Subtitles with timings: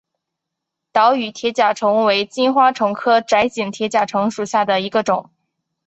[0.91, 5.29] 岛屿铁甲虫为金花虫科窄颈铁甲虫属下的一个种。